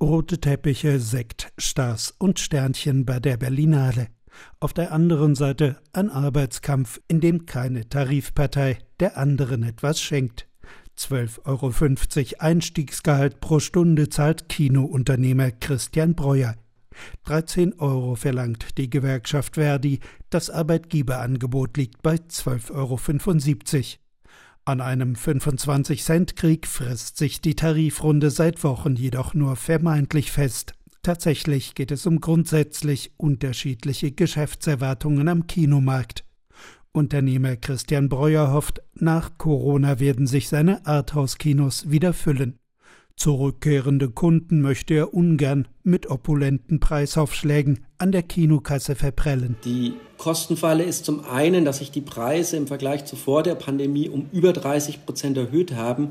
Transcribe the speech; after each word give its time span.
Rote 0.00 0.38
Teppiche, 0.38 1.00
Sekt, 1.00 1.52
Stars 1.58 2.14
und 2.18 2.38
Sternchen 2.38 3.04
bei 3.04 3.18
der 3.18 3.36
Berlinale. 3.36 4.06
Auf 4.60 4.72
der 4.72 4.92
anderen 4.92 5.34
Seite 5.34 5.80
ein 5.92 6.08
Arbeitskampf, 6.08 7.00
in 7.08 7.20
dem 7.20 7.46
keine 7.46 7.88
Tarifpartei 7.88 8.78
der 9.00 9.16
anderen 9.16 9.64
etwas 9.64 10.00
schenkt. 10.00 10.46
12,50 10.96 12.34
Euro 12.34 12.44
Einstiegsgehalt 12.44 13.40
pro 13.40 13.58
Stunde 13.58 14.08
zahlt 14.08 14.48
Kinounternehmer 14.48 15.50
Christian 15.50 16.14
Breuer. 16.14 16.54
13 17.24 17.80
Euro 17.80 18.14
verlangt 18.14 18.78
die 18.78 18.90
Gewerkschaft 18.90 19.54
Verdi, 19.54 19.98
das 20.30 20.48
Arbeitgeberangebot 20.48 21.76
liegt 21.76 22.02
bei 22.02 22.14
12,75 22.14 22.70
Euro. 22.72 24.07
An 24.68 24.82
einem 24.82 25.14
25-Cent-Krieg 25.14 26.66
frisst 26.66 27.16
sich 27.16 27.40
die 27.40 27.54
Tarifrunde 27.54 28.28
seit 28.28 28.62
Wochen 28.64 28.96
jedoch 28.96 29.32
nur 29.32 29.56
vermeintlich 29.56 30.30
fest. 30.30 30.74
Tatsächlich 31.02 31.74
geht 31.74 31.90
es 31.90 32.04
um 32.04 32.20
grundsätzlich 32.20 33.14
unterschiedliche 33.16 34.12
Geschäftserwartungen 34.12 35.26
am 35.28 35.46
Kinomarkt. 35.46 36.26
Unternehmer 36.92 37.56
Christian 37.56 38.10
Breuer 38.10 38.52
hofft, 38.52 38.82
nach 38.92 39.38
Corona 39.38 40.00
werden 40.00 40.26
sich 40.26 40.50
seine 40.50 40.84
Arthouse-Kinos 40.84 41.88
wieder 41.90 42.12
füllen. 42.12 42.58
Zurückkehrende 43.18 44.10
Kunden 44.10 44.62
möchte 44.62 44.94
er 44.94 45.12
ungern 45.12 45.66
mit 45.82 46.08
opulenten 46.08 46.78
Preisaufschlägen 46.78 47.80
an 47.98 48.12
der 48.12 48.22
Kinokasse 48.22 48.94
verprellen. 48.94 49.56
Die 49.64 49.94
Kostenfalle 50.18 50.84
ist 50.84 51.04
zum 51.04 51.24
einen, 51.24 51.64
dass 51.64 51.78
sich 51.78 51.90
die 51.90 52.00
Preise 52.00 52.56
im 52.56 52.68
Vergleich 52.68 53.06
zu 53.06 53.16
vor 53.16 53.42
der 53.42 53.56
Pandemie 53.56 54.08
um 54.08 54.26
über 54.32 54.52
30 54.52 55.04
Prozent 55.04 55.36
erhöht 55.36 55.74
haben. 55.74 56.10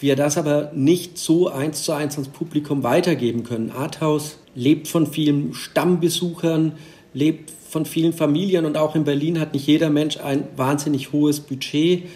Wir 0.00 0.16
das 0.16 0.36
aber 0.36 0.72
nicht 0.74 1.16
so 1.16 1.48
eins 1.48 1.84
zu 1.84 1.92
eins 1.92 2.14
ans 2.14 2.28
Publikum 2.28 2.82
weitergeben 2.82 3.44
können. 3.44 3.70
Arthouse 3.70 4.40
lebt 4.56 4.88
von 4.88 5.06
vielen 5.06 5.54
Stammbesuchern, 5.54 6.72
lebt 7.14 7.52
von 7.70 7.86
vielen 7.86 8.12
Familien 8.12 8.64
und 8.64 8.76
auch 8.76 8.96
in 8.96 9.04
Berlin 9.04 9.38
hat 9.38 9.52
nicht 9.52 9.68
jeder 9.68 9.90
Mensch 9.90 10.16
ein 10.16 10.42
wahnsinnig 10.56 11.12
hohes 11.12 11.38
Budget. 11.38 12.08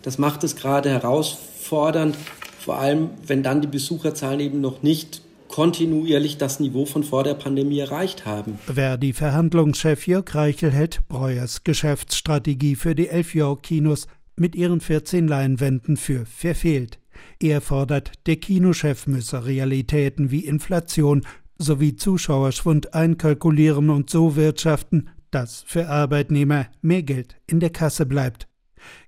Das 0.00 0.16
macht 0.16 0.42
es 0.42 0.56
gerade 0.56 0.88
herausfordernd, 0.88 2.16
vor 2.60 2.78
allem 2.78 3.10
wenn 3.26 3.42
dann 3.42 3.60
die 3.60 3.68
Besucherzahlen 3.68 4.40
eben 4.40 4.60
noch 4.60 4.82
nicht 4.82 5.22
kontinuierlich 5.48 6.38
das 6.38 6.60
Niveau 6.60 6.86
von 6.86 7.02
vor 7.02 7.24
der 7.24 7.34
Pandemie 7.34 7.80
erreicht 7.80 8.24
haben. 8.24 8.58
Verdi-Verhandlungschef 8.72 10.06
Jörg 10.06 10.32
Reichel 10.34 10.70
hält 10.70 11.08
Breuers 11.08 11.64
Geschäftsstrategie 11.64 12.76
für 12.76 12.94
die 12.94 13.08
Elfjahr-Kinos 13.08 14.06
mit 14.36 14.54
ihren 14.54 14.80
14 14.80 15.26
Leinwänden 15.26 15.96
für 15.96 16.24
verfehlt. 16.24 16.98
Er 17.40 17.60
fordert, 17.60 18.12
der 18.26 18.36
Kinochef 18.36 19.06
müsse 19.06 19.44
Realitäten 19.44 20.30
wie 20.30 20.44
Inflation 20.44 21.22
sowie 21.58 21.96
Zuschauerschwund 21.96 22.94
einkalkulieren 22.94 23.90
und 23.90 24.08
so 24.08 24.36
wirtschaften, 24.36 25.10
dass 25.30 25.62
für 25.66 25.88
Arbeitnehmer 25.88 26.66
mehr 26.80 27.02
Geld 27.02 27.36
in 27.46 27.60
der 27.60 27.70
Kasse 27.70 28.06
bleibt. 28.06 28.46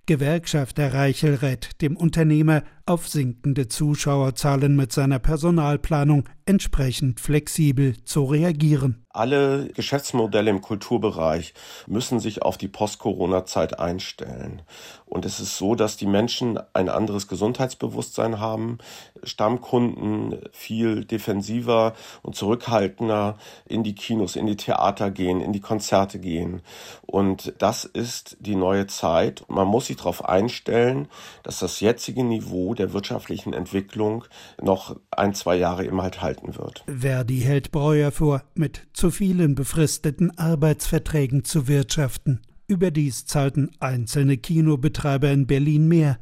Gewerkschafter 0.07 0.93
Reichel 0.93 1.37
rät 1.37 1.81
dem 1.81 1.97
Unternehmer, 1.97 2.65
auf 2.87 3.09
sinkende 3.09 3.69
Zuschauerzahlen 3.69 4.77
mit 4.77 4.93
seiner 4.93 5.19
Personalplanung 5.19 6.29
entsprechend 6.45 7.21
flexibel 7.21 7.97
zu 8.05 8.25
reagieren. 8.25 9.05
Alle 9.15 9.69
Geschäftsmodelle 9.75 10.51
im 10.51 10.63
Kulturbereich 10.63 11.53
müssen 11.87 12.19
sich 12.19 12.41
auf 12.43 12.57
die 12.57 12.69
Post-Corona-Zeit 12.69 13.79
einstellen. 13.79 14.63
Und 15.05 15.27
es 15.27 15.39
ist 15.39 15.59
so, 15.59 15.75
dass 15.75 15.99
die 15.99 16.07
Menschen 16.07 16.59
ein 16.73 16.89
anderes 16.89 17.29
Gesundheitsbewusstsein 17.29 18.41
haben, 18.41 18.79
Stammkunden 19.23 20.41
viel 20.53 21.05
defensiver 21.05 21.93
und 22.23 22.35
zurückhaltender 22.35 23.37
in 23.67 23.83
die 23.83 23.95
Kinos, 23.95 24.35
in 24.35 24.47
die 24.47 24.57
Theater 24.57 25.11
gehen, 25.11 25.43
in 25.43 25.53
die 25.53 25.61
Konzerte 25.61 26.19
gehen. 26.19 26.63
Und 27.03 27.53
das 27.59 27.85
ist 27.85 28.39
die 28.41 28.57
neue 28.57 28.87
Zeit. 28.87 29.45
Man 29.49 29.69
muss 29.69 29.89
sich 29.89 29.99
darauf 29.99 30.25
einstellen, 30.25 31.09
dass 31.43 31.59
das 31.59 31.81
jetzige 31.81 32.25
Niveau 32.25 32.73
der 32.73 32.82
wirtschaftlichen 32.93 33.53
Entwicklung 33.53 34.25
noch 34.61 34.99
ein, 35.11 35.35
zwei 35.35 35.57
Jahre 35.57 35.85
immer 35.85 36.03
halt 36.03 36.23
halten 36.23 36.57
wird. 36.57 36.85
Verdi 36.87 37.41
hält 37.41 37.71
Breuer 37.73 38.11
vor, 38.11 38.43
mit 38.55 38.89
zu 38.93 39.11
vielen 39.11 39.55
befristeten 39.55 40.37
Arbeitsverträgen 40.39 41.45
zu 41.45 41.69
wirtschaften. 41.69 42.41
Überdies 42.67 43.27
zahlten 43.27 43.71
einzelne 43.81 44.39
Kinobetreiber 44.39 45.31
in 45.31 45.47
Berlin 45.47 45.89
mehr. 45.89 46.19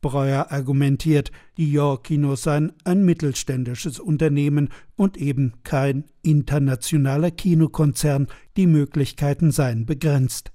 Breuer 0.00 0.48
argumentiert, 0.50 1.32
die 1.56 1.72
York-Kinos 1.72 2.42
seien 2.42 2.72
ein 2.84 3.04
mittelständisches 3.04 3.98
Unternehmen 3.98 4.68
und 4.94 5.16
eben 5.16 5.54
kein 5.64 6.04
internationaler 6.22 7.30
Kinokonzern, 7.30 8.28
die 8.56 8.66
Möglichkeiten 8.66 9.50
seien 9.50 9.86
begrenzt. 9.86 10.52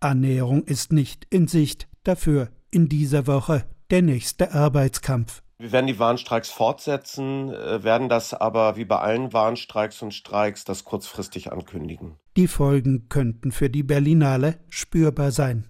Annäherung 0.00 0.64
ist 0.64 0.92
nicht 0.92 1.26
in 1.30 1.46
Sicht, 1.46 1.88
dafür 2.02 2.50
in 2.70 2.88
dieser 2.88 3.26
Woche 3.26 3.64
der 3.94 4.02
nächste 4.02 4.52
Arbeitskampf. 4.52 5.40
Wir 5.56 5.70
werden 5.70 5.86
die 5.86 6.00
Warnstreiks 6.00 6.50
fortsetzen, 6.50 7.54
äh, 7.54 7.84
werden 7.84 8.08
das 8.08 8.34
aber 8.34 8.74
wie 8.74 8.84
bei 8.84 8.98
allen 8.98 9.32
Warnstreiks 9.32 10.02
und 10.02 10.12
Streiks 10.12 10.64
das 10.64 10.82
kurzfristig 10.82 11.52
ankündigen. 11.52 12.16
Die 12.36 12.48
Folgen 12.48 13.08
könnten 13.08 13.52
für 13.52 13.70
die 13.70 13.84
Berlinale 13.84 14.58
spürbar 14.68 15.30
sein. 15.30 15.68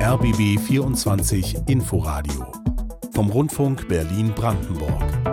RBB 0.00 0.60
24 0.60 1.66
Inforadio 1.66 2.52
vom 3.12 3.30
Rundfunk 3.30 3.88
Berlin-Brandenburg. 3.88 5.31